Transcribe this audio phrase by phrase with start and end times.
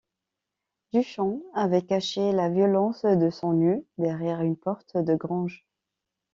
[0.93, 5.63] Duchamp avait caché la violence de son nu derrière une porte de grange.